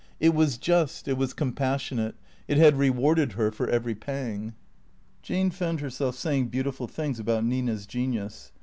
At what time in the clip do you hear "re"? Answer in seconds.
2.75-2.89